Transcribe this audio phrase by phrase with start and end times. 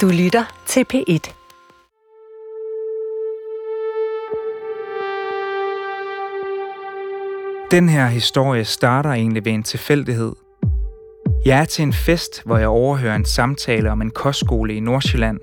[0.00, 1.32] Du lytter til P1.
[7.70, 10.32] Den her historie starter egentlig ved en tilfældighed.
[11.46, 15.38] Jeg er til en fest, hvor jeg overhører en samtale om en kostskole i Nordsjælland.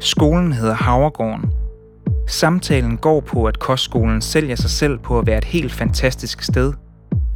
[0.00, 1.52] Skolen hedder Havregården.
[2.28, 6.72] Samtalen går på, at kostskolen sælger sig selv på at være et helt fantastisk sted,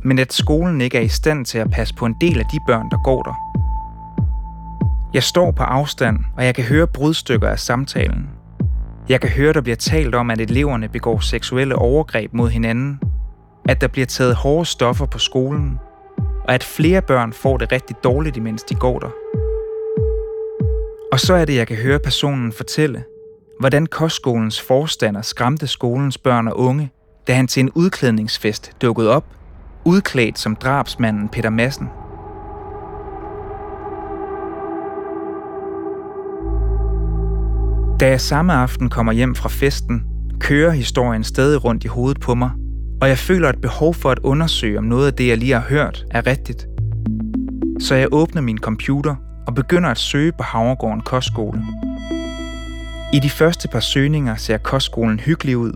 [0.03, 2.59] men at skolen ikke er i stand til at passe på en del af de
[2.67, 3.44] børn, der går der.
[5.15, 8.31] Jeg står på afstand, og jeg kan høre brudstykker af samtalen.
[9.09, 13.01] Jeg kan høre, der bliver talt om, at eleverne begår seksuelle overgreb mod hinanden,
[13.69, 15.79] at der bliver taget hårde stoffer på skolen,
[16.19, 19.11] og at flere børn får det rigtig dårligt, imens de går der.
[21.13, 23.05] Og så er det, jeg kan høre personen fortælle,
[23.61, 26.91] hvordan kostskolens forstander skræmte skolens børn og unge,
[27.27, 29.25] da han til en udklædningsfest dukkede op,
[29.85, 31.89] udklædt som drabsmanden Peter Madsen.
[38.01, 40.03] Da jeg samme aften kommer hjem fra festen,
[40.41, 42.51] kører historien stadig rundt i hovedet på mig,
[43.01, 45.61] og jeg føler et behov for at undersøge, om noget af det, jeg lige har
[45.69, 46.67] hørt, er rigtigt.
[47.81, 49.15] Så jeg åbner min computer
[49.47, 51.63] og begynder at søge på Havregården Kostskole.
[53.13, 55.73] I de første par søgninger ser kostskolen hyggelig ud,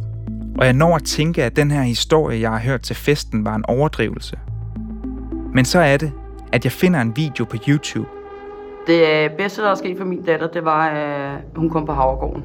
[0.58, 3.54] og jeg når at tænke, at den her historie, jeg har hørt til festen, var
[3.54, 4.38] en overdrivelse.
[5.54, 6.12] Men så er det,
[6.52, 8.08] at jeg finder en video på YouTube.
[8.88, 11.92] Det øh, bedste, der er sket for min datter, det var, at hun kom på
[11.92, 12.42] Havregården.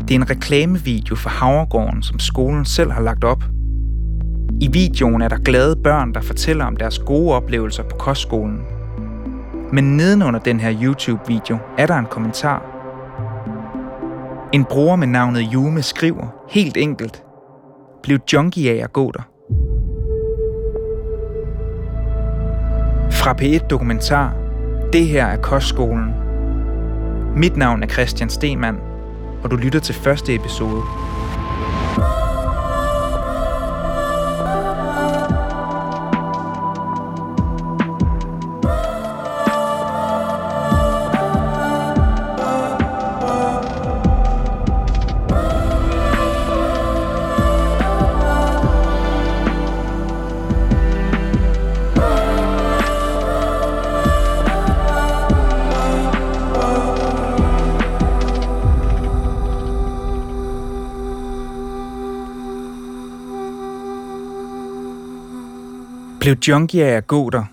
[0.00, 3.44] Det er en reklamevideo for Havregården, som skolen selv har lagt op.
[4.60, 8.60] I videoen er der glade børn, der fortæller om deres gode oplevelser på kostskolen.
[9.72, 12.62] Men nedenunder den her YouTube-video er der en kommentar.
[14.52, 17.22] En bruger med navnet Jume skriver helt enkelt,
[18.02, 19.22] blev junkie af at gå der.
[23.10, 24.45] Fra P1 Dokumentar.
[24.96, 26.14] Det her er Kostskolen.
[27.36, 28.76] Mit navn er Christian Stemann,
[29.42, 30.82] og du lytter til første episode.
[66.26, 67.44] Blev junkie af at gå der?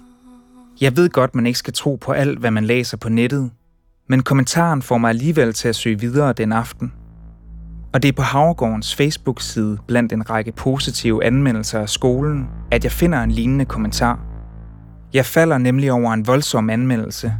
[0.81, 3.51] Jeg ved godt, man ikke skal tro på alt, hvad man læser på nettet,
[4.09, 6.93] men kommentaren får mig alligevel til at søge videre den aften.
[7.93, 12.91] Og det er på Havregårdens Facebook-side blandt en række positive anmeldelser af skolen, at jeg
[12.91, 14.19] finder en lignende kommentar.
[15.13, 17.33] Jeg falder nemlig over en voldsom anmeldelse.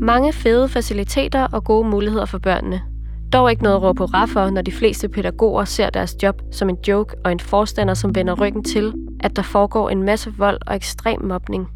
[0.00, 2.89] Mange fede faciliteter og gode muligheder for børnene.
[3.32, 6.78] Dog ikke noget råb på raffer, når de fleste pædagoger ser deres job som en
[6.88, 10.76] joke og en forstander, som vender ryggen til, at der foregår en masse vold og
[10.76, 11.68] ekstrem mobning.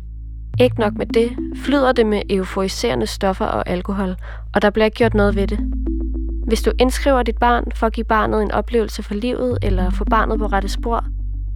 [0.61, 4.17] Ikke nok med det, flyder det med euforiserende stoffer og alkohol,
[4.55, 5.59] og der bliver ikke gjort noget ved det.
[6.47, 10.05] Hvis du indskriver dit barn for at give barnet en oplevelse for livet eller få
[10.05, 11.05] barnet på rette spor,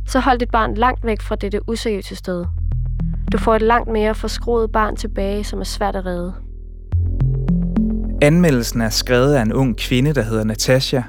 [0.06, 2.44] så hold dit barn langt væk fra dette useriøse sted.
[3.32, 6.47] Du får et langt mere forskroet barn tilbage, som er svært at redde.
[8.22, 11.02] Anmeldelsen er skrevet af en ung kvinde, der hedder Natasha.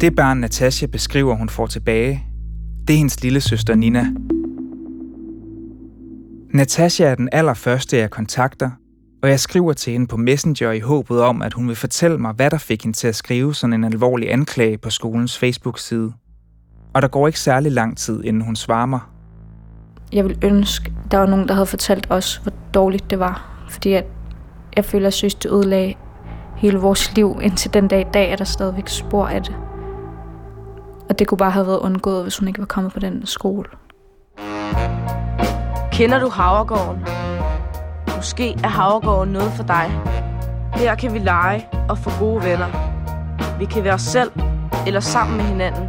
[0.00, 2.24] Det barn, Natasha beskriver, hun får tilbage,
[2.88, 4.06] det er hendes lille søster Nina.
[6.54, 8.70] Natasha er den allerførste, jeg kontakter,
[9.22, 12.32] og jeg skriver til hende på Messenger i håbet om, at hun vil fortælle mig,
[12.32, 16.12] hvad der fik hende til at skrive sådan en alvorlig anklage på skolens Facebook-side.
[16.94, 19.00] Og der går ikke særlig lang tid, inden hun svarer mig.
[20.12, 23.66] Jeg vil ønske, der var nogen, der havde fortalt os, hvor dårligt det var.
[23.70, 24.04] Fordi at
[24.76, 25.94] jeg føler, at jeg det ødelagde
[26.56, 27.38] hele vores liv.
[27.42, 29.56] Indtil den dag i dag er der stadigvæk spor af det.
[31.08, 33.68] Og det kunne bare have været undgået, hvis hun ikke var kommet på den skole.
[35.92, 37.06] Kender du Havregården?
[38.16, 40.00] Måske er Havregården noget for dig.
[40.74, 42.68] Her kan vi lege og få gode venner.
[43.58, 44.30] Vi kan være os selv
[44.86, 45.88] eller sammen med hinanden.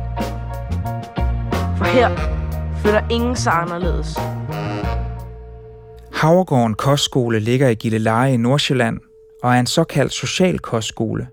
[1.77, 2.09] For her
[2.75, 4.19] føler ingen sig anderledes.
[6.21, 8.99] Havregården Kostskole ligger i Gilleleje i Nordsjælland
[9.43, 11.27] og er en såkaldt social kostskole.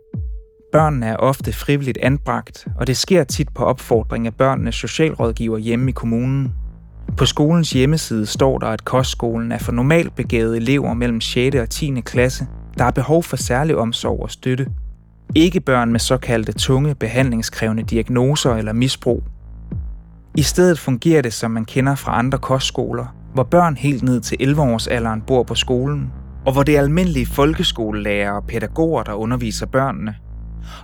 [0.72, 5.88] Børnene er ofte frivilligt anbragt, og det sker tit på opfordring af børnenes socialrådgiver hjemme
[5.88, 6.52] i kommunen.
[7.16, 11.56] På skolens hjemmeside står der, at kostskolen er for normalt begavede elever mellem 6.
[11.56, 12.00] og 10.
[12.00, 12.46] klasse,
[12.78, 14.66] der har behov for særlig omsorg og støtte.
[15.34, 19.22] Ikke børn med såkaldte tunge, behandlingskrævende diagnoser eller misbrug.
[20.36, 24.36] I stedet fungerer det, som man kender fra andre kostskoler, hvor børn helt ned til
[24.40, 26.12] 11-årsalderen bor på skolen,
[26.46, 30.14] og hvor det er almindelige folkeskolelærer og pædagoger, der underviser børnene.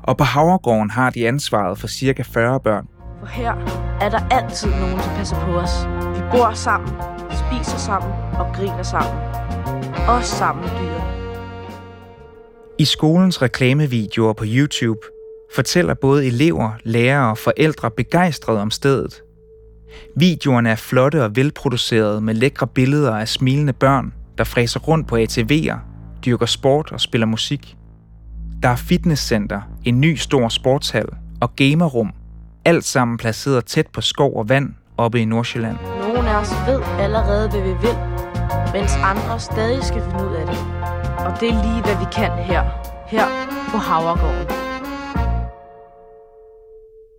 [0.02, 2.86] Og på Havregården har de ansvaret for cirka 40 børn.
[3.20, 3.52] For her
[4.00, 5.86] er der altid nogen, der passer på os.
[6.16, 6.88] Vi bor sammen,
[7.30, 9.20] spiser sammen og griner sammen.
[10.08, 11.14] Også sammen med dyrene.
[12.78, 15.00] I skolens reklamevideoer på YouTube
[15.54, 19.22] fortæller både elever, lærere og forældre begejstrede om stedet.
[20.16, 25.16] Videoerne er flotte og velproducerede med lækre billeder af smilende børn, der fræser rundt på
[25.16, 25.76] ATV'er,
[26.24, 27.76] dyrker sport og spiller musik.
[28.62, 31.08] Der er fitnesscenter, en ny stor sportshal
[31.40, 32.12] og gamerrum,
[32.64, 35.76] alt sammen placeret tæt på skov og vand oppe i Nordsjælland.
[35.98, 37.96] Nogle af os ved allerede, hvad vi vil,
[38.72, 40.58] mens andre stadig skal finde ud af det.
[41.26, 42.62] Og det er lige, hvad vi kan her.
[43.06, 43.24] Her
[43.70, 44.63] på Havregården.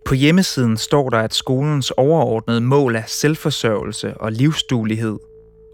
[0.06, 5.18] På hjemmesiden står der, at skolens overordnede mål er selvforsørgelse og livsduelighed.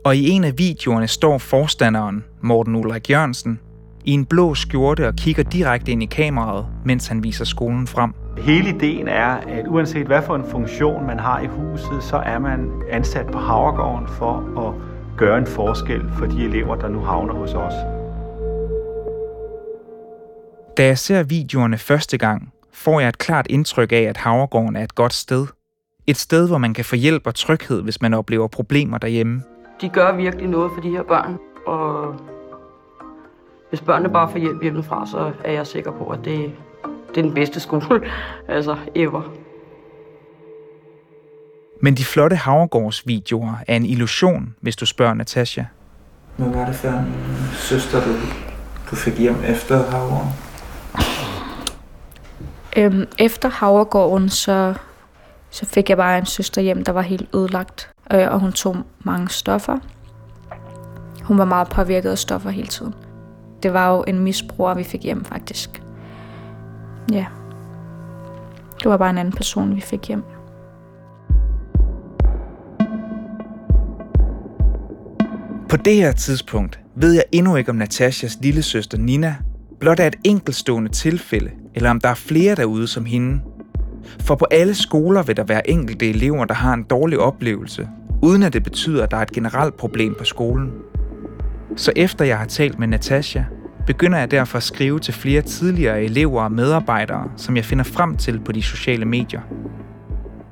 [0.05, 3.61] Og i en af videoerne står forstanderen, Morten Ulrik Jørgensen,
[4.05, 8.13] i en blå skjorte og kigger direkte ind i kameraet, mens han viser skolen frem.
[8.39, 12.39] Hele ideen er, at uanset hvad for en funktion man har i huset, så er
[12.39, 14.75] man ansat på Havregården for at
[15.17, 17.75] gøre en forskel for de elever, der nu havner hos os.
[20.77, 24.85] Da jeg ser videoerne første gang, får jeg et klart indtryk af, at Havregården er
[24.85, 25.47] et godt sted.
[26.07, 29.43] Et sted, hvor man kan få hjælp og tryghed, hvis man oplever problemer derhjemme.
[29.81, 32.15] De gør virkelig noget for de her børn, og
[33.69, 36.53] hvis børnene bare får hjælp hjemmefra, så er jeg sikker på, at det,
[37.09, 37.85] det er den bedste skole,
[38.49, 39.23] altså ever.
[41.81, 45.65] Men de flotte Havregårdsvideoer er en illusion, hvis du spørger Natasha.
[46.37, 47.15] Hvad var det for en
[47.53, 48.13] søster, du,
[48.91, 50.52] du fik hjem efter Havregården?
[52.77, 54.75] Øhm, efter Havregården, så,
[55.51, 57.91] så fik jeg bare en søster hjem, der var helt ødelagt.
[58.13, 59.79] Øh, og hun tog mange stoffer.
[61.23, 62.95] Hun var meget påvirket af stoffer hele tiden.
[63.63, 65.83] Det var jo en misbruger, vi fik hjem faktisk.
[67.13, 67.27] Ja.
[68.83, 70.23] Det var bare en anden person, vi fik hjem.
[75.69, 79.37] På det her tidspunkt ved jeg endnu ikke, om Natashas lille søster Nina
[79.83, 83.41] blot er et enkeltstående tilfælde, eller om der er flere derude som hende.
[84.21, 87.89] For på alle skoler vil der være enkelte elever, der har en dårlig oplevelse,
[88.23, 90.73] uden at det betyder, at der er et generelt problem på skolen.
[91.77, 93.43] Så efter jeg har talt med Natasha,
[93.87, 98.17] begynder jeg derfor at skrive til flere tidligere elever og medarbejdere, som jeg finder frem
[98.17, 99.41] til på de sociale medier.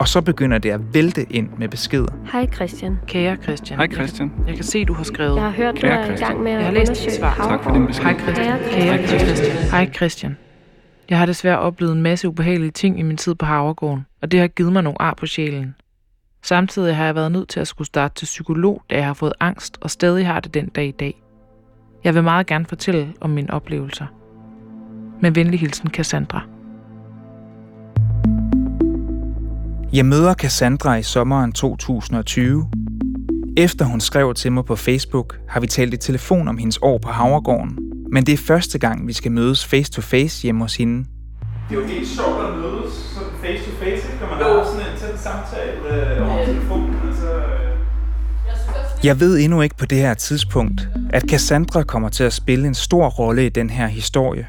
[0.01, 2.13] Og så begynder det at vælte ind med beskeder.
[2.33, 2.99] Hej Christian.
[3.07, 3.79] Kære Christian.
[3.79, 4.33] Hej Christian.
[4.39, 5.35] Jeg, jeg kan se, du har skrevet.
[5.37, 6.31] Jeg har hørt, du Kære er i Christian.
[6.31, 7.35] gang med at Jeg har læst dit svar.
[7.35, 8.05] Tak for din besked.
[8.05, 8.59] Hej Christian.
[8.59, 9.57] Kære Kære Christian.
[9.71, 10.37] Hej Christian.
[11.11, 14.41] Jeg har desværre oplevet en masse ubehagelige ting i min tid på Havregården, og det
[14.41, 15.75] har givet mig nogle ar på sjælen.
[16.43, 19.33] Samtidig har jeg været nødt til at skulle starte til psykolog, da jeg har fået
[19.41, 21.23] angst og stadig har det den dag i dag.
[22.05, 24.07] Jeg vil meget gerne fortælle om mine oplevelser.
[25.21, 26.43] Med venlig hilsen, Cassandra.
[29.93, 32.67] Jeg møder Cassandra i sommeren 2020.
[33.57, 36.99] Efter hun skrev til mig på Facebook, har vi talt i telefon om hendes år
[36.99, 37.79] på Havregården.
[38.13, 41.05] Men det er første gang, vi skal mødes face to face hjemme hos hende.
[41.69, 44.19] Det er jo helt sjovt at mødes sådan face to face, ikke?
[44.21, 46.97] Når man har sådan en tæt samtale øh, over telefonen.
[47.09, 49.05] Altså, øh.
[49.05, 52.75] Jeg ved endnu ikke på det her tidspunkt, at Cassandra kommer til at spille en
[52.75, 54.47] stor rolle i den her historie.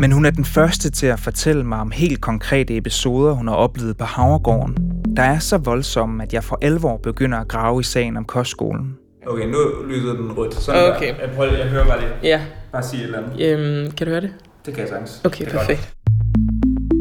[0.00, 3.54] Men hun er den første til at fortælle mig om helt konkrete episoder, hun har
[3.54, 4.76] oplevet på Havregården,
[5.16, 8.94] der er så voldsomme, at jeg for alvor begynder at grave i sagen om kostskolen.
[9.26, 9.58] Okay, nu
[9.88, 10.54] lyder den rødt.
[10.54, 11.14] Sådan Okay.
[11.14, 11.20] Der.
[11.20, 12.10] Jeg, prøver, jeg hører bare lige.
[12.22, 12.40] Ja,
[12.72, 13.40] Bare sige et eller andet.
[13.84, 14.30] øhm, kan du høre det?
[14.66, 15.20] Det kan jeg sagtens.
[15.24, 15.66] Okay, Det er godt.
[15.66, 15.94] perfekt.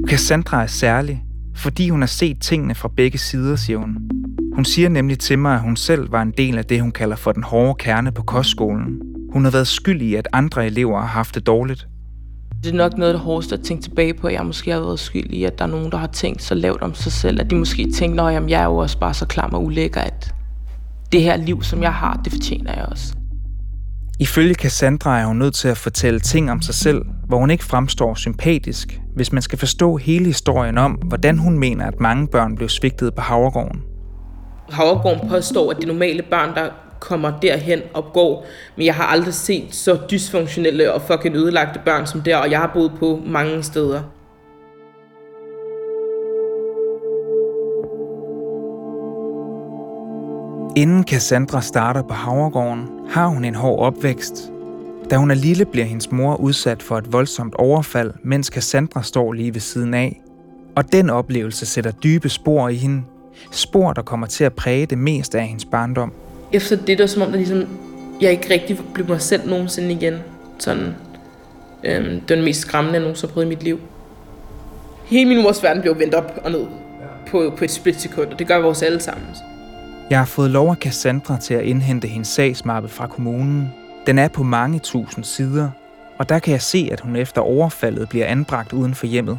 [0.10, 1.24] Cassandra er særlig,
[1.56, 3.98] fordi hun har set tingene fra begge sider, siger hun.
[4.56, 7.16] Hun siger nemlig til mig, at hun selv var en del af det, hun kalder
[7.16, 9.02] for den hårde kerne på kostskolen.
[9.34, 11.88] Hun har været skyld i, at andre elever har haft det dårligt.
[12.64, 14.80] Det er nok noget af det hårdeste at tænke tilbage på, at jeg måske har
[14.80, 17.42] været skyld i, at der er nogen, der har tænkt så lavt om sig selv,
[17.42, 20.36] at de måske tænker, at jeg er jo også bare så klam og ulækker, at
[21.12, 23.16] det her liv, som jeg har, det fortjener jeg også.
[24.20, 27.64] Ifølge Cassandra er hun nødt til at fortælle ting om sig selv, hvor hun ikke
[27.64, 32.56] fremstår sympatisk, hvis man skal forstå hele historien om, hvordan hun mener, at mange børn
[32.56, 33.82] blev svigtet på Havregården.
[34.70, 36.70] Havregården påstår, at er normale børn, der
[37.04, 38.46] kommer derhen og går,
[38.76, 42.60] men jeg har aldrig set så dysfunktionelle og fucking ødelagte børn som der, og jeg
[42.60, 44.02] har boet på mange steder.
[50.76, 54.52] Inden Cassandra starter på Havregården, har hun en hård opvækst.
[55.10, 59.34] Da hun er lille, bliver hendes mor udsat for et voldsomt overfald, mens Cassandra står
[59.34, 60.22] lige ved siden af.
[60.76, 63.04] Og den oplevelse sætter dybe spor i hende.
[63.52, 66.14] Spor, der kommer til at præge det meste af hendes barndom.
[66.54, 67.68] Efter det, der er som om, der ligesom,
[68.22, 70.14] jeg ikke rigtig blev mig selv nogensinde igen.
[70.60, 70.96] Sådan,
[71.84, 73.80] øhm, det var den mest skræmmende, jeg nogensinde har prøvet i mit liv.
[75.06, 76.66] Hele min mors verden blev vendt op og ned
[77.32, 79.28] på, på et splitsekund, og det gør vores alle sammen.
[80.10, 83.74] Jeg har fået lov af Cassandra til at indhente hendes sagsmappe fra kommunen.
[84.08, 85.70] Den er på mange tusind sider,
[86.18, 89.38] og der kan jeg se, at hun efter overfaldet bliver anbragt uden for hjemmet.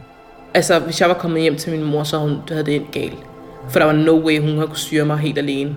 [0.54, 2.90] Altså, hvis jeg var kommet hjem til min mor, så havde, hun, havde det endt
[2.90, 3.18] galt.
[3.70, 5.76] For der var no way, hun havde kunne styre mig helt alene.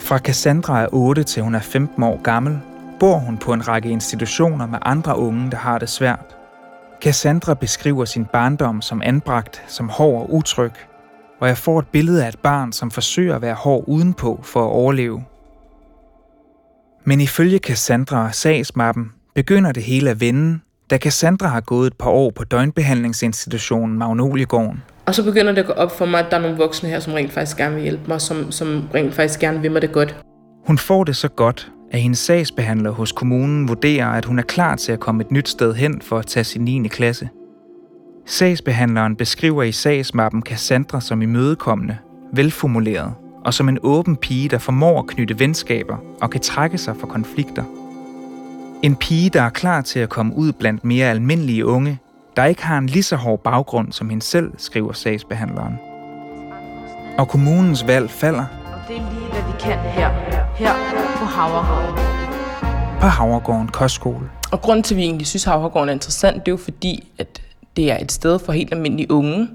[0.00, 2.58] Fra Cassandra er 8 til hun er 15 år gammel,
[3.00, 6.36] bor hun på en række institutioner med andre unge, der har det svært.
[7.00, 10.72] Cassandra beskriver sin barndom som anbragt, som hård og utryg,
[11.40, 14.60] og jeg får et billede af et barn, som forsøger at være hård udenpå for
[14.60, 15.24] at overleve.
[17.04, 20.60] Men ifølge Cassandra og sagsmappen begynder det hele at vende,
[20.90, 24.82] da Cassandra har gået et par år på døgnbehandlingsinstitutionen Magnoliegården.
[25.06, 27.00] Og så begynder det at gå op for mig, at der er nogle voksne her,
[27.00, 29.92] som rent faktisk gerne vil hjælpe mig, som, som rent faktisk gerne vil mig det
[29.92, 30.16] godt.
[30.66, 34.76] Hun får det så godt, at hendes sagsbehandler hos kommunen vurderer, at hun er klar
[34.76, 36.88] til at komme et nyt sted hen for at tage sin 9.
[36.88, 37.28] klasse.
[38.26, 41.96] Sagsbehandleren beskriver i sagsmappen Cassandra som imødekommende,
[42.32, 43.12] velformuleret
[43.44, 47.06] og som en åben pige, der formår at knytte venskaber og kan trække sig fra
[47.06, 47.64] konflikter.
[48.86, 51.98] En pige, der er klar til at komme ud blandt mere almindelige unge,
[52.36, 55.74] der ikke har en lige så hård baggrund som hende selv, skriver sagsbehandleren.
[57.18, 58.44] Og kommunens valg falder.
[58.64, 60.10] Og det er lige, hvad vi kan her,
[60.56, 60.72] her
[61.18, 61.94] på Havregården.
[63.00, 64.30] På Havregården Kostskole.
[64.52, 67.08] Og grunden til, at vi egentlig synes, at Havregården er interessant, det er jo fordi,
[67.18, 67.42] at
[67.76, 69.48] det er et sted for helt almindelige unge,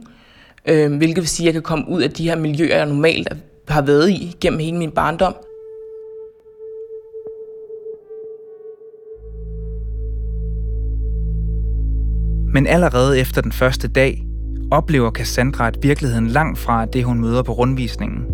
[0.66, 3.28] øh, hvilket vil sige, at jeg kan komme ud af de her miljøer, jeg normalt
[3.68, 5.36] har været i gennem hele min barndom.
[12.53, 14.25] Men allerede efter den første dag,
[14.72, 18.25] oplever Cassandra, at virkeligheden langt fra det, hun møder på rundvisningen.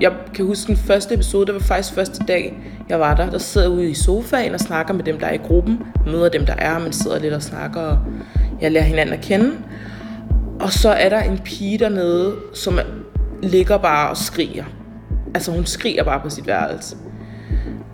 [0.00, 2.58] Jeg kan huske den første episode, det var faktisk første dag,
[2.88, 3.30] jeg var der.
[3.30, 5.78] Der sidder ude i sofaen og snakker med dem, der er i gruppen.
[6.06, 7.98] Møder dem, der er, men sidder lidt og snakker, og
[8.60, 9.52] jeg lærer hinanden at kende.
[10.60, 12.78] Og så er der en pige dernede, som
[13.42, 14.64] ligger bare og skriger.
[15.34, 16.96] Altså hun skriger bare på sit værelse.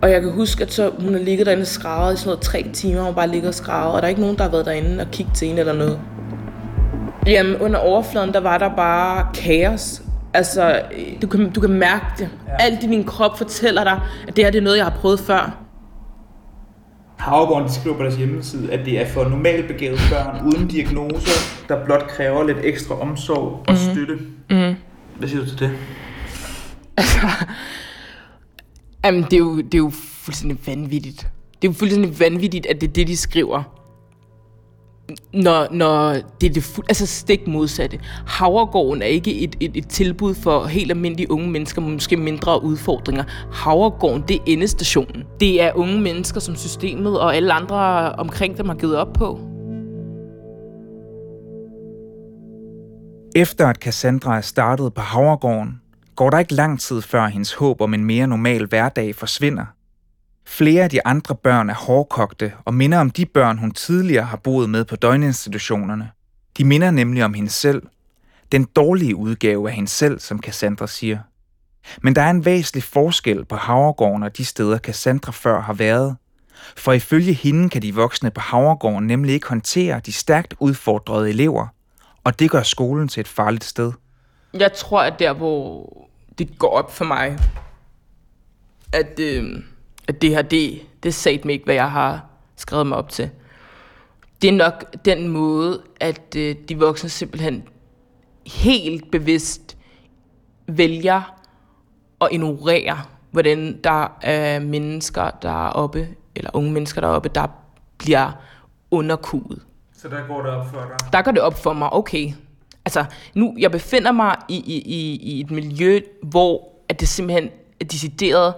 [0.03, 2.41] Og jeg kan huske, at så, hun har ligget derinde og skrevet i sådan noget
[2.41, 4.65] tre timer, og bare ligger og skrevet, og der er ikke nogen, der har været
[4.65, 5.99] derinde og kigget til hende eller noget.
[7.27, 10.01] Jamen, under overfladen, der var der bare kaos.
[10.33, 10.81] Altså,
[11.21, 12.29] du kan, du kan mærke det.
[12.47, 12.65] Ja.
[12.65, 15.19] Alt i din krop fortæller dig, at det her det er noget, jeg har prøvet
[15.19, 15.57] før.
[17.17, 21.85] Havregården skriver på deres hjemmeside, at det er for normalt begavede børn uden diagnoser, der
[21.85, 23.93] blot kræver lidt ekstra omsorg og mm-hmm.
[23.93, 24.13] støtte.
[24.49, 24.75] Mm-hmm.
[25.17, 25.71] Hvad siger du til det?
[26.97, 27.27] Altså,
[29.05, 31.27] jamen, det er, jo, det er jo fuldstændig vanvittigt.
[31.61, 33.63] Det er jo fuldstændig vanvittigt, at det er det, de skriver.
[35.33, 37.99] Når, når det er det fuld, altså stik modsatte.
[38.27, 42.63] Havregården er ikke et, et, et tilbud for helt almindelige unge mennesker med måske mindre
[42.63, 43.23] udfordringer.
[43.51, 45.23] Havregården, det er endestationen.
[45.39, 49.39] Det er unge mennesker, som systemet og alle andre omkring dem har givet op på.
[53.35, 55.82] Efter at Cassandra er startet på Havregården,
[56.15, 59.65] går der ikke lang tid før hendes håb om en mere normal hverdag forsvinder.
[60.45, 64.37] Flere af de andre børn er hårdkogte og minder om de børn, hun tidligere har
[64.37, 66.11] boet med på døgninstitutionerne.
[66.57, 67.83] De minder nemlig om hende selv.
[68.51, 71.19] Den dårlige udgave af hende selv, som Cassandra siger.
[72.01, 76.15] Men der er en væsentlig forskel på Havregården og de steder, Cassandra før har været.
[76.77, 81.67] For ifølge hende kan de voksne på Havregården nemlig ikke håndtere de stærkt udfordrede elever,
[82.23, 83.91] og det gør skolen til et farligt sted.
[84.53, 86.02] Jeg tror, at der, hvor
[86.37, 87.39] det går op for mig,
[88.93, 89.63] at, øh,
[90.07, 92.25] at det her, det, det sagde mig ikke, hvad jeg har
[92.55, 93.29] skrevet mig op til.
[94.41, 97.63] Det er nok den måde, at øh, de voksne simpelthen
[98.47, 99.77] helt bevidst
[100.67, 101.39] vælger
[102.21, 107.47] at ignorere, hvordan der er mennesker deroppe, eller unge mennesker deroppe, der
[107.97, 108.31] bliver
[108.91, 109.61] underkuget.
[109.93, 111.11] Så der går det op for dig?
[111.13, 112.33] Der går det op for mig, okay.
[112.85, 117.49] Altså, nu, jeg befinder mig i, i, i, i et miljø, hvor at det simpelthen
[117.81, 118.53] er decideret,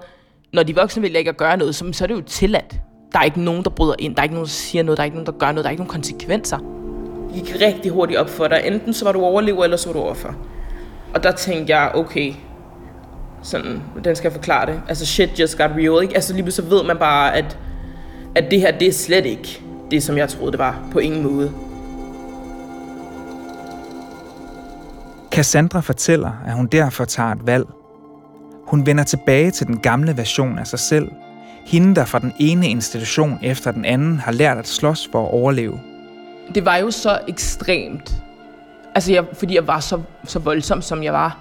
[0.53, 2.79] når de voksne vælger ikke at gøre noget, så, så er det jo tilladt.
[3.13, 5.01] Der er ikke nogen, der bryder ind, der er ikke nogen, der siger noget, der
[5.01, 6.57] er ikke nogen, der gør noget, der er ikke nogen konsekvenser.
[7.33, 8.61] Det gik rigtig hurtigt op for dig.
[8.65, 10.35] Enten så var du overlever, eller så var du overfor.
[11.13, 12.33] Og der tænkte jeg, okay,
[13.43, 14.81] sådan, den skal jeg forklare det.
[14.87, 16.15] Altså shit just got real, ikke?
[16.15, 17.57] Altså lige så ved man bare, at,
[18.35, 20.87] at det her, det er slet ikke det, som jeg troede, det var.
[20.91, 21.51] På ingen måde.
[25.35, 27.65] Cassandra fortæller, at hun derfor tager et valg.
[28.67, 31.11] Hun vender tilbage til den gamle version af sig selv.
[31.65, 35.31] Hende, der fra den ene institution efter den anden har lært at slås for at
[35.31, 35.79] overleve.
[36.55, 38.13] Det var jo så ekstremt,
[38.95, 41.37] altså jeg, fordi jeg var så, så voldsom, som jeg var,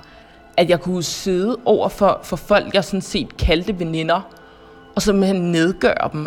[0.56, 4.20] at jeg kunne sidde over for, for folk, jeg sådan set kaldte veninder,
[4.96, 6.26] og simpelthen nedgøre dem.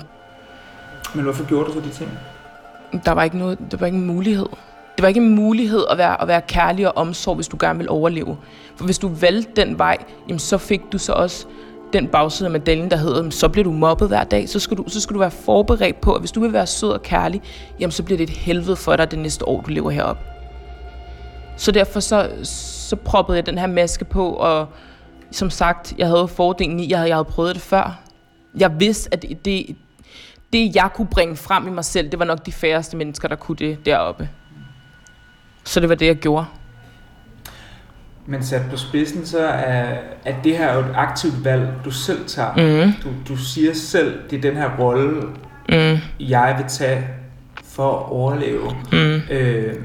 [1.15, 2.09] Men hvorfor gjorde du så de ting?
[3.05, 4.47] Der var ikke, noget, der var ikke en mulighed.
[4.97, 7.79] Det var ikke en mulighed at være, at være kærlig og omsorg, hvis du gerne
[7.79, 8.37] vil overleve.
[8.75, 11.45] For hvis du valgte den vej, jamen så fik du så også
[11.93, 14.83] den bagside af medaljen, der hedder, så bliver du mobbet hver dag, så skal, du,
[14.87, 17.41] så skal du være forberedt på, at hvis du vil være sød og kærlig,
[17.79, 20.21] jamen så bliver det et helvede for dig det næste år, du lever heroppe.
[21.57, 24.67] Så derfor så, så proppede jeg den her maske på, og
[25.31, 27.99] som sagt, jeg havde fordelen i, jeg havde, jeg havde prøvet det før.
[28.57, 29.75] Jeg vidste, at det, det,
[30.53, 33.35] det, jeg kunne bringe frem i mig selv, det var nok de færreste mennesker, der
[33.35, 34.29] kunne det deroppe.
[35.67, 36.45] Så det var det, jeg gjorde.
[38.25, 42.27] Men sat på spidsen, så er, at det her jo et aktivt valg, du selv
[42.27, 42.85] tager.
[42.85, 42.91] Mm.
[43.03, 45.21] Du, du siger selv, det er den her rolle,
[45.69, 45.97] Mm.
[46.19, 47.07] jeg vil tage
[47.63, 48.71] for at overleve.
[48.91, 49.21] Mm.
[49.31, 49.75] Øh,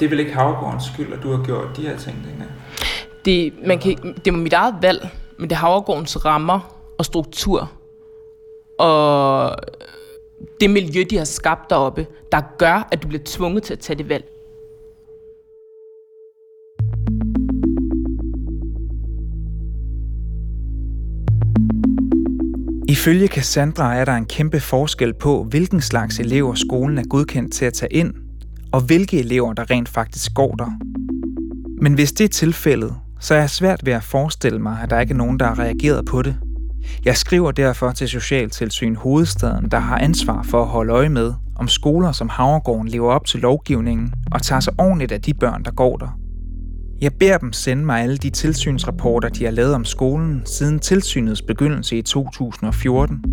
[0.00, 2.44] det er vel ikke Havgårdens skyld, at du har gjort de her ting, Dina?
[3.24, 7.70] Det, man kan, det var mit eget valg, men det er Havregårdens rammer og struktur
[8.78, 9.56] og
[10.60, 13.98] det miljø, de har skabt deroppe, der gør, at du bliver tvunget til at tage
[13.98, 14.24] det valg.
[22.90, 27.64] Ifølge Cassandra er der en kæmpe forskel på, hvilken slags elever skolen er godkendt til
[27.64, 28.14] at tage ind,
[28.72, 30.70] og hvilke elever, der rent faktisk går der.
[31.82, 35.00] Men hvis det er tilfældet, så er jeg svært ved at forestille mig, at der
[35.00, 36.36] ikke er nogen, der har reageret på det.
[37.04, 41.68] Jeg skriver derfor til Socialtilsyn Hovedstaden, der har ansvar for at holde øje med, om
[41.68, 45.70] skoler som Havregården lever op til lovgivningen og tager sig ordentligt af de børn, der
[45.70, 46.18] går der.
[47.00, 51.42] Jeg beder dem sende mig alle de tilsynsrapporter, de har lavet om skolen siden tilsynets
[51.42, 53.24] begyndelse i 2014,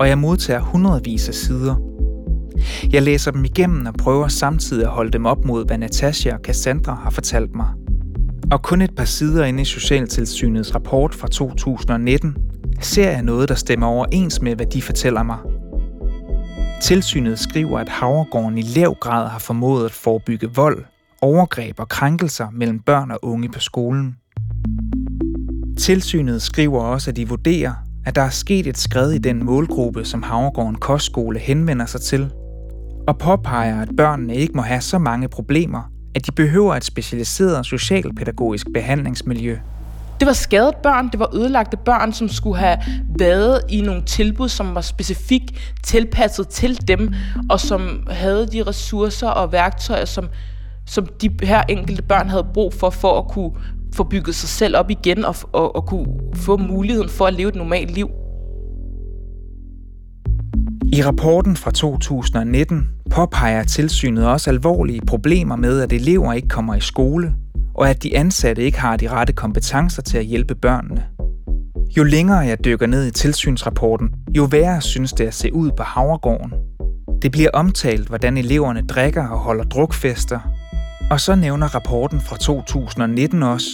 [0.00, 1.76] og jeg modtager hundredvis af sider.
[2.92, 6.40] Jeg læser dem igennem og prøver samtidig at holde dem op mod, hvad Natasha og
[6.44, 7.68] Cassandra har fortalt mig.
[8.52, 12.36] Og kun et par sider inde i Socialtilsynets rapport fra 2019
[12.80, 15.38] ser jeg noget, der stemmer overens med, hvad de fortæller mig.
[16.82, 20.84] Tilsynet skriver, at Havregården i lav grad har formået at forebygge vold,
[21.22, 24.16] overgreb og krænkelser mellem børn og unge på skolen.
[25.78, 27.72] Tilsynet skriver også, at de vurderer,
[28.06, 32.30] at der er sket et skred i den målgruppe, som Havregården Kostskole henvender sig til,
[33.08, 35.82] og påpeger, at børnene ikke må have så mange problemer,
[36.14, 39.58] at de behøver et specialiseret socialpædagogisk behandlingsmiljø.
[40.20, 42.78] Det var skadet børn, det var ødelagte børn, som skulle have
[43.18, 47.14] været i nogle tilbud, som var specifikt tilpasset til dem,
[47.50, 50.28] og som havde de ressourcer og værktøjer, som,
[50.92, 53.50] som de her enkelte børn havde brug for, for at kunne
[53.94, 57.48] få bygget sig selv op igen og, og, og kunne få muligheden for at leve
[57.48, 58.08] et normalt liv.
[60.92, 66.80] I rapporten fra 2019 påpeger tilsynet også alvorlige problemer med, at elever ikke kommer i
[66.80, 67.34] skole,
[67.74, 71.04] og at de ansatte ikke har de rette kompetencer til at hjælpe børnene.
[71.96, 75.82] Jo længere jeg dykker ned i tilsynsrapporten, jo værre synes det at se ud på
[75.82, 76.52] Havregården.
[77.22, 80.51] Det bliver omtalt, hvordan eleverne drikker og holder drukfester,
[81.12, 83.66] og så nævner rapporten fra 2019 også,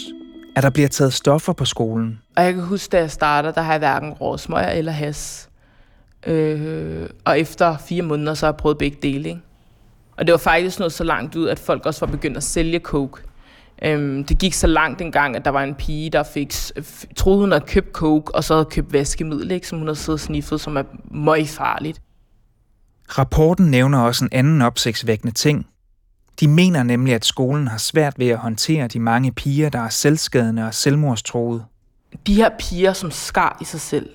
[0.56, 2.20] at der bliver taget stoffer på skolen.
[2.36, 5.48] Og jeg kan huske, da jeg starter, der har jeg hverken rådsmøger eller has.
[6.26, 9.28] Øh, og efter fire måneder, så har jeg prøvet begge dele.
[9.28, 9.40] Ikke?
[10.16, 12.78] Og det var faktisk noget så langt ud, at folk også var begyndt at sælge
[12.78, 13.22] coke.
[13.82, 16.54] Øhm, det gik så langt engang, at der var en pige, der fik,
[17.16, 20.20] troede hun havde købt coke, og så havde købt vaskemiddel, ikke, som hun havde siddet
[20.20, 22.00] og sniffet, som er meget farligt.
[23.08, 25.66] Rapporten nævner også en anden opsigtsvækkende ting.
[26.40, 29.88] De mener nemlig, at skolen har svært ved at håndtere de mange piger, der er
[29.88, 31.64] selvskadende og selvmordstroede.
[32.26, 34.10] De her piger, som skar i sig selv.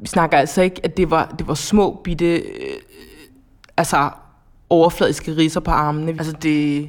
[0.00, 2.76] Vi snakker altså ikke, at det var, det var små, bitte, øh,
[3.76, 4.10] altså
[4.70, 6.12] overfladiske riser på armene.
[6.12, 6.88] Altså det,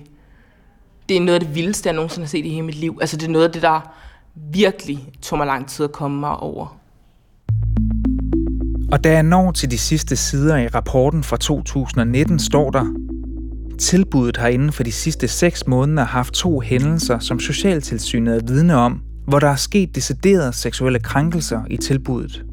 [1.10, 2.98] det er noget af det vildeste, jeg nogensinde har set i hele mit liv.
[3.02, 3.94] Altså det er noget af det, der
[4.36, 6.80] virkelig tog mig lang tid at komme mig over.
[8.92, 12.86] Og da jeg når til de sidste sider i rapporten fra 2019, står der,
[13.80, 18.76] Tilbuddet har inden for de sidste seks måneder haft to hændelser, som Socialtilsynet er vidne
[18.76, 22.44] om, hvor der er sket deciderede seksuelle krænkelser i tilbuddet.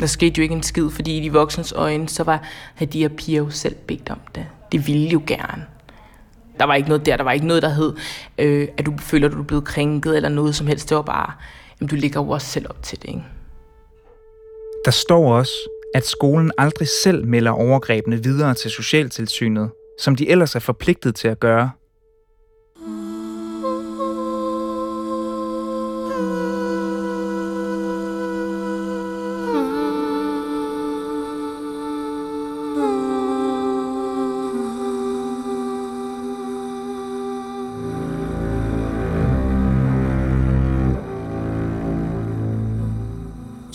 [0.00, 2.42] Der skete jo ikke en skid, fordi i de voksnes øjne, så var,
[2.74, 4.46] havde de her piger jo selv bedt om det.
[4.72, 5.64] De ville jo gerne.
[6.58, 7.92] Der var ikke noget der, der var ikke noget, der hed,
[8.38, 10.88] øh, at du føler, at du er blevet krænket eller noget som helst.
[10.88, 11.32] Det var bare,
[11.80, 13.22] jamen, du ligger jo også selv op til det, ikke?
[14.84, 15.52] Der står også,
[15.94, 21.28] at skolen aldrig selv melder overgrebene videre til Socialtilsynet, som de ellers er forpligtet til
[21.28, 21.70] at gøre.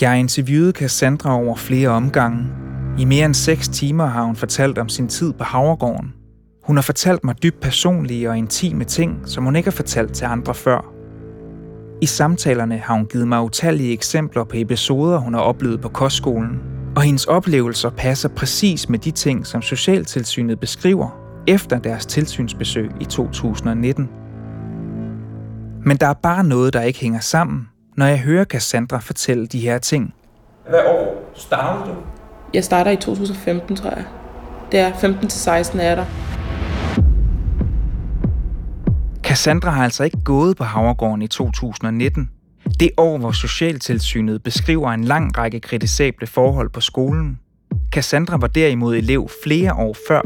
[0.02, 2.48] Jeg interviewede Cassandra over flere omgange,
[3.00, 6.14] i mere end seks timer har hun fortalt om sin tid på Havregården.
[6.64, 10.26] Hun har fortalt mig dybt personlige og intime ting, som hun ikke har fortalt til
[10.26, 10.94] andre før.
[12.02, 16.60] I samtalerne har hun givet mig utallige eksempler på episoder, hun har oplevet på kostskolen.
[16.96, 23.06] Og hendes oplevelser passer præcis med de ting, som Socialtilsynet beskriver efter deres tilsynsbesøg i
[23.06, 24.10] 2019.
[25.86, 29.60] Men der er bare noget, der ikke hænger sammen, når jeg hører Cassandra fortælle de
[29.60, 30.14] her ting.
[30.70, 32.13] Hvad år startede du?
[32.54, 34.06] Jeg starter i 2015, tror jeg.
[34.72, 36.06] Det er 15 til 16 er der.
[39.24, 42.30] Cassandra har altså ikke gået på Havregården i 2019.
[42.80, 47.40] Det år, hvor Socialtilsynet beskriver en lang række kritisable forhold på skolen.
[47.92, 50.22] Cassandra var derimod elev flere år før.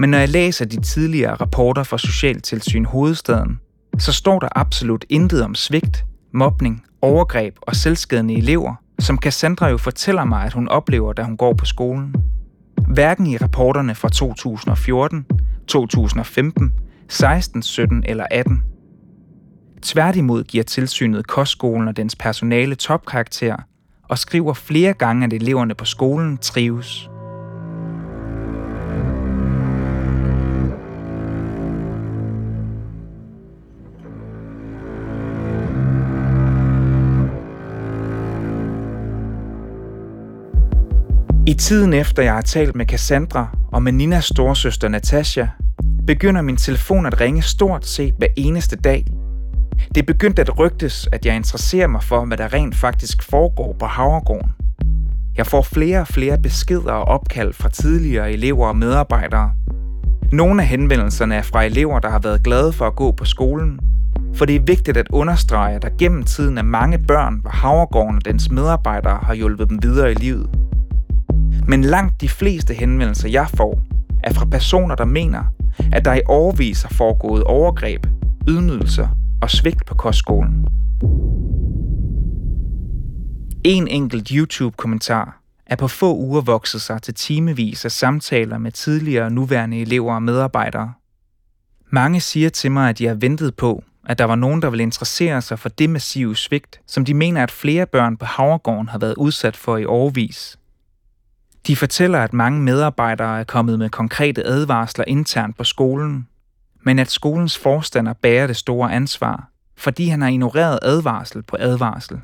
[0.00, 3.60] Men når jeg læser de tidligere rapporter fra Socialtilsyn Hovedstaden,
[3.98, 9.76] så står der absolut intet om svigt, mobning, overgreb og selvskadende elever, som Cassandra jo
[9.76, 12.14] fortæller mig, at hun oplever, da hun går på skolen.
[12.88, 15.26] Hverken i rapporterne fra 2014,
[15.66, 16.72] 2015,
[17.08, 18.62] 16, 17 eller 18.
[19.82, 23.56] Tværtimod giver tilsynet kostskolen og dens personale topkarakter
[24.08, 27.08] og skriver flere gange, at eleverne på skolen trives.
[41.46, 45.46] I tiden efter jeg har talt med Cassandra og med Ninas storsøster Natasha,
[46.06, 49.06] begynder min telefon at ringe stort set hver eneste dag.
[49.94, 53.76] Det er begyndt at rygtes, at jeg interesserer mig for, hvad der rent faktisk foregår
[53.78, 54.50] på Havregården.
[55.36, 59.52] Jeg får flere og flere beskeder og opkald fra tidligere elever og medarbejdere.
[60.32, 63.80] Nogle af henvendelserne er fra elever, der har været glade for at gå på skolen,
[64.34, 68.16] for det er vigtigt at understrege, at der gennem tiden er mange børn, hvor Havregården
[68.16, 70.48] og dens medarbejdere har hjulpet dem videre i livet.
[71.68, 73.82] Men langt de fleste henvendelser, jeg får,
[74.24, 75.44] er fra personer, der mener,
[75.92, 78.06] at der i årvis har foregået overgreb,
[78.48, 79.08] ydmygelser
[79.42, 80.66] og svigt på kostskolen.
[83.64, 89.24] En enkelt YouTube-kommentar er på få uger vokset sig til timevis af samtaler med tidligere
[89.24, 90.92] og nuværende elever og medarbejdere.
[91.90, 94.82] Mange siger til mig, at de har ventet på, at der var nogen, der ville
[94.82, 98.98] interessere sig for det massive svigt, som de mener, at flere børn på Havregården har
[98.98, 100.58] været udsat for i årvis.
[101.66, 106.28] De fortæller, at mange medarbejdere er kommet med konkrete advarsler internt på skolen,
[106.82, 112.20] men at skolens forstander bærer det store ansvar, fordi han har ignoreret advarsel på advarsel.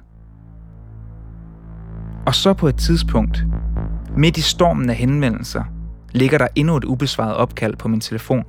[2.26, 3.44] Og så på et tidspunkt,
[4.16, 5.64] midt i stormen af henvendelser,
[6.12, 8.44] ligger der endnu et ubesvaret opkald på min telefon.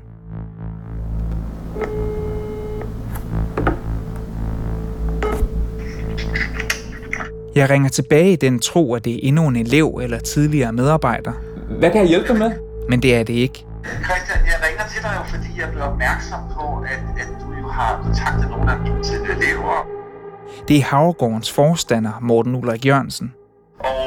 [7.55, 11.31] Jeg ringer tilbage i den tro, at det er endnu en elev eller tidligere medarbejder.
[11.79, 12.51] Hvad kan jeg hjælpe dig med?
[12.89, 13.65] Men det er det ikke.
[13.83, 17.67] Christian, jeg ringer til dig jo, fordi jeg blev opmærksom på, at, at du jo
[17.67, 19.87] har kontaktet nogle af mine tidligere elever.
[20.67, 23.33] Det er Havregårdens forstander, Morten Ulrik Jørgensen.
[23.79, 24.03] Og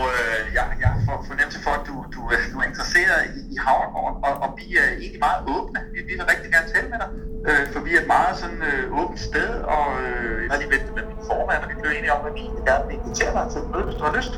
[1.65, 4.89] for, at du, du, øh, du er interesseret i, i Havregården, og, og vi er
[5.03, 5.79] egentlig meget åbne.
[5.95, 7.11] Vi, vi vil rigtig gerne tale med dig,
[7.49, 10.73] øh, for vi er et meget sådan øh, åbent sted, og øh, jeg har lige
[10.75, 13.45] ventet med min formand, og vi blev enige om, at vi gerne vil invitere dig
[13.53, 14.35] til et møde, hvis du har lyst.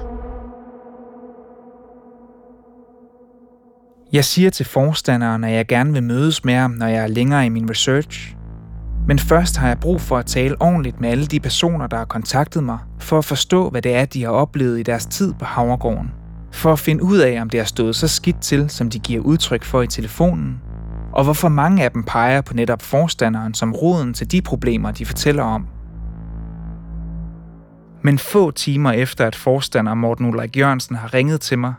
[4.13, 7.47] Jeg siger til forstanderen, at jeg gerne vil mødes med ham, når jeg er længere
[7.47, 8.37] i min research.
[9.09, 12.05] Men først har jeg brug for at tale ordentligt med alle de personer, der har
[12.05, 15.45] kontaktet mig, for at forstå, hvad det er, de har oplevet i deres tid på
[15.45, 16.11] Havregården.
[16.57, 19.23] For at finde ud af, om det har stået så skidt til, som de giver
[19.23, 20.61] udtryk for i telefonen,
[21.13, 25.07] og hvorfor mange af dem peger på netop forstanderen som roden til de problemer, de
[25.07, 25.67] fortæller om.
[28.03, 31.75] Men få timer efter, at forstander Morten Ulrik Jørgensen har ringet til mig,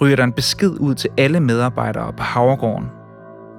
[0.00, 2.88] ryger der en besked ud til alle medarbejdere på Havregården.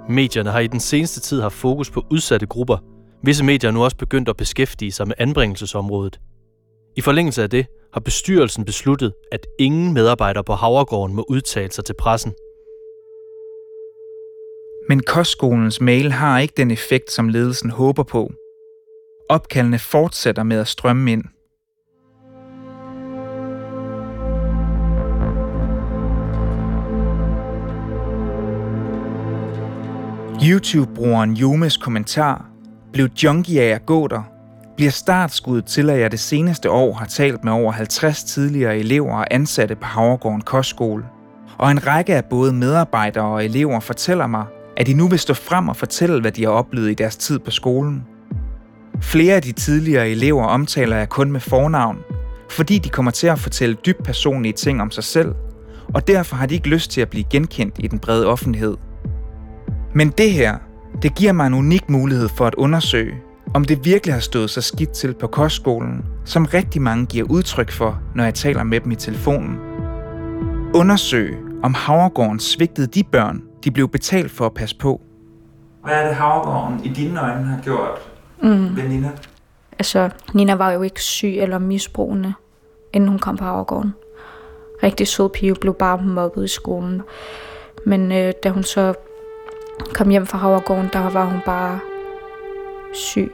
[0.10, 2.78] Medierne har i den seneste tid haft fokus på udsatte grupper.
[3.24, 6.20] Visse medier er nu også begyndt at beskæftige sig med anbringelsesområdet.
[6.96, 11.86] I forlængelse af det har bestyrelsen besluttet, at ingen medarbejdere på Havregården må udtale sig
[11.86, 12.34] til pressen.
[14.90, 18.32] Men kostskolens mail har ikke den effekt, som ledelsen håber på.
[19.30, 21.24] Opkaldene fortsætter med at strømme ind–
[30.44, 32.50] YouTube-brugeren Jumes kommentar
[32.94, 34.31] blev junkie af at gå der,
[34.82, 39.16] bliver startskuddet til, at jeg det seneste år har talt med over 50 tidligere elever
[39.16, 41.04] og ansatte på Havregården Kostskole.
[41.58, 44.46] Og en række af både medarbejdere og elever fortæller mig,
[44.78, 47.40] at de nu vil stå frem og fortælle, hvad de har oplevet i deres tid
[47.40, 48.04] på skolen.
[49.02, 51.98] Flere af de tidligere elever omtaler jeg kun med fornavn,
[52.50, 55.34] fordi de kommer til at fortælle dybt personlige ting om sig selv,
[55.94, 58.78] og derfor har de ikke lyst til at blive genkendt i den brede offentlighed.
[59.94, 60.58] Men det her,
[61.02, 63.14] det giver mig en unik mulighed for at undersøge,
[63.54, 67.72] om det virkelig har stået så skidt til på kostskolen, som rigtig mange giver udtryk
[67.72, 69.60] for, når jeg taler med dem i telefonen.
[70.76, 75.02] Undersøg, om Havregården svigtede de børn, de blev betalt for at passe på.
[75.84, 78.00] Hvad er det, Havregården i dine øjne har gjort,
[78.44, 78.76] Mm.
[78.76, 79.10] ved Nina?
[79.80, 82.34] Altså, Nina var jo ikke syg eller misbrugende,
[82.94, 83.94] inden hun kom på Havregården.
[84.84, 87.02] Rigtig sød pige blev bare mobbet i skolen.
[87.86, 88.94] Men øh, da hun så
[89.94, 91.80] kom hjem fra Havregården, der var hun bare
[92.94, 93.32] syg.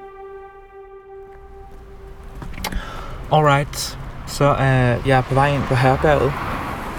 [3.32, 6.34] Alright, så er jeg på vej ind på herberget,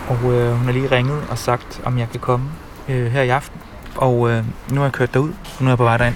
[0.08, 2.50] og øh, hun har lige ringet og sagt, om jeg kan komme
[2.88, 3.60] øh, her i aften.
[3.96, 6.14] Og øh, nu har jeg kørt derud, og nu er jeg på vej derind.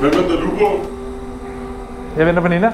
[0.00, 0.90] Hvad venter du på?
[2.16, 2.72] Jeg venter på Nina.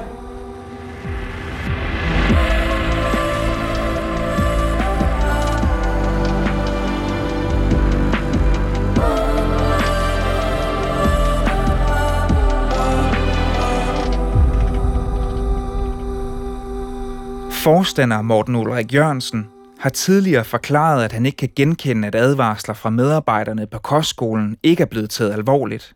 [17.64, 19.48] Forstander Morten Ulrik Jørgensen
[19.78, 24.82] har tidligere forklaret, at han ikke kan genkende, at advarsler fra medarbejderne på kostskolen ikke
[24.82, 25.94] er blevet taget alvorligt.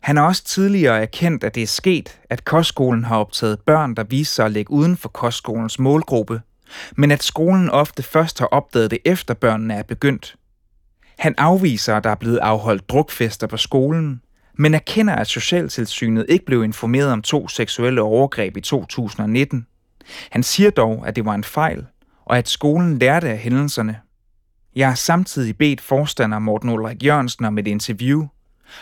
[0.00, 4.04] Han har også tidligere erkendt, at det er sket, at kostskolen har optaget børn, der
[4.04, 6.40] viser sig at ligge uden for kostskolens målgruppe,
[6.96, 10.36] men at skolen ofte først har opdaget det efter børnene er begyndt.
[11.18, 14.22] Han afviser, at der er blevet afholdt drukfester på skolen,
[14.54, 19.66] men erkender, at Socialtilsynet ikke blev informeret om to seksuelle overgreb i 2019.
[20.30, 21.86] Han siger dog, at det var en fejl,
[22.24, 24.00] og at skolen lærte af hændelserne.
[24.76, 28.26] Jeg har samtidig bedt forstander Morten Ulrik Jørgensen om et interview,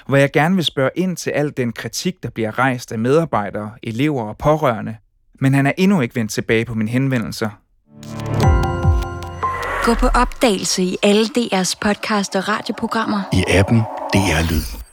[0.06, 3.70] hvor jeg gerne vil spørge ind til al den kritik, der bliver rejst af medarbejdere,
[3.82, 4.96] elever og pårørende,
[5.40, 7.50] men han er endnu ikke vendt tilbage på mine henvendelser.
[9.84, 13.22] Gå på opdagelse i alle DR's podcast og radioprogrammer.
[13.32, 13.78] I appen
[14.12, 14.85] DR Lyd.